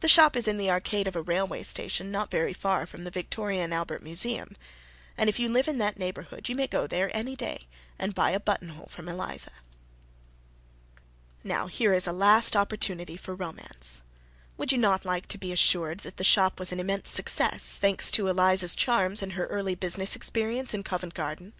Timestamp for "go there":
6.66-7.14